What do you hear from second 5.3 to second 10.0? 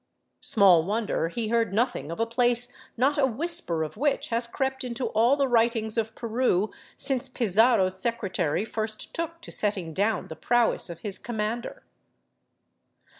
the writings of Peru since Pizarro's secretary first took to setting